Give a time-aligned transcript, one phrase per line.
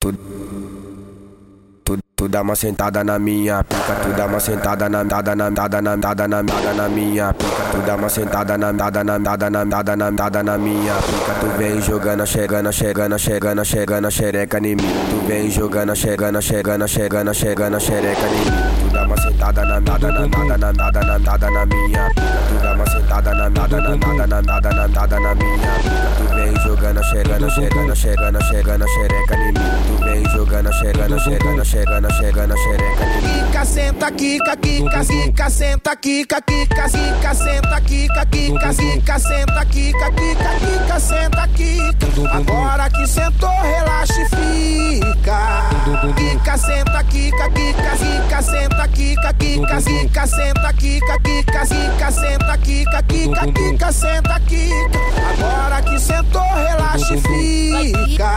[0.00, 0.14] Tu
[2.28, 5.96] dá uma sentada na minha pica, tu dá uma sentada na dada na dada na
[5.96, 9.62] dada na dada na minha pica, tu dá uma sentada na dada na dada na
[9.64, 14.76] dada na dada na minha pica, tu vem jogando, chegando, chegando, chegando, chegando, xereca em
[14.76, 18.46] mim, tu vem jogando, chegando, chegando, chegando, chegando, xereca em mim,
[18.80, 22.22] tu dá uma sentada na dada na dada na dada na dada na minha pica,
[22.48, 22.72] tu dá
[23.70, 28.44] uma sentada na dada na dada na minha pica, tu vem jogando, chegando, chegando, chegando,
[28.44, 29.54] chegando, xereca em mim,
[29.86, 33.10] tu vem jogando, chegando, chegando, chegando chegando xereca
[33.50, 40.10] Quica, senta, quica, quica, quica, senta, quica, quica, quica, senta, quica, quica, quica, senta, quica,
[40.12, 42.36] quica, quica, senta, quica.
[42.36, 45.68] Agora que sentou, relaxa e fica.
[46.16, 51.18] Quica, senta, quica, quica, quica, senta, quica, quica, quica, senta, quica,
[51.66, 54.98] quica, quica, senta, quica, quica, quica, senta, quica.
[55.32, 58.30] Agora que sentou, relaxa e fica.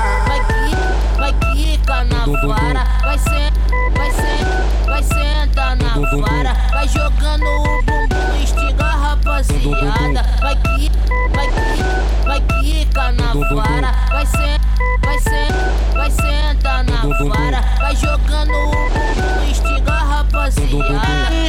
[1.18, 3.54] Vai quica na vara, vai ser
[3.96, 10.92] vai ser, vai sentar na vara, vai jogando o bumbum, instiga a rapaziada, vai que,
[11.34, 14.60] vai que, vai quica na vara, vai ser,
[15.02, 15.48] vai ser,
[15.94, 21.43] vai sentar na vara, vai jogando o bumbum, instiga a rapaziada.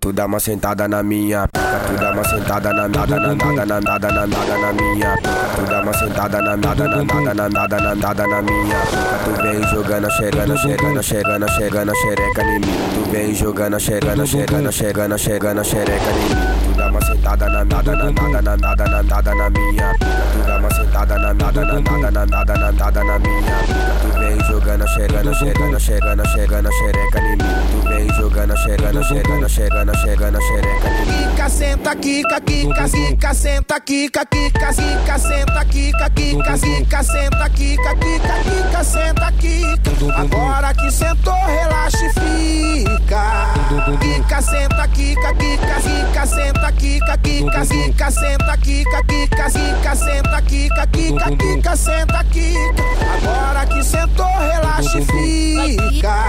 [0.00, 3.66] Tu dá uma sentada na minha pica, tu dá uma sentada na nada, na nada,
[3.66, 7.34] na nada, na nada na minha pica, tu dá uma sentada na nada, na nada,
[7.34, 12.42] na nada, na nada na minha pica, tu vem jogando, chegando, chegando, chegando, chegando, xereca
[12.42, 17.04] em mim, tu vem jogando, chegando, chegando, chegando, chegando, xereca em mim, tu dá uma
[17.04, 20.74] sentada na nada, na nada, na nada, na nada na minha pica, tu dá uma
[20.74, 24.88] sentada na nada, na nada, na nada, na nada na minha pica, tu vem jogando,
[24.88, 26.97] chegando, chegando, chegando, chegando, xereca
[28.68, 35.64] chegando, chegando, chegando, chegando xereca Quica, senta, quica, quica, quica, senta, quica, quica, quica, senta,
[35.64, 40.20] quica, quica, quica, senta, quica, quica, quica, senta, quica.
[40.20, 43.54] Agora que sentou, relaxa e fica.
[44.00, 50.86] Quica, senta, quica, quica, quica, senta, quica, quica, quica, senta, quica, quica, quica, senta, quica,
[50.88, 52.84] quica, quica, senta, quica.
[53.14, 56.27] Agora que sentou, relaxa e fica.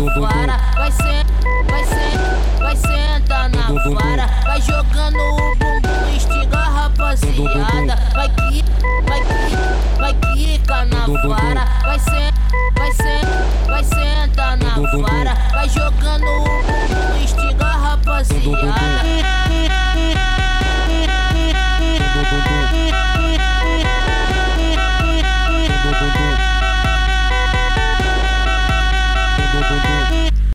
[0.00, 1.26] Vara, vai ser,
[1.68, 8.64] vai ser, vai sentar na vara, vai jogando o bumbum, instiga a rapaziada, vai que,
[9.06, 12.32] vai que, vai quica na vara, vai ser,
[12.78, 13.20] vai ser,
[13.66, 18.89] vai sentar na vara, vai jogando o bumbum, instiga a rapaziada.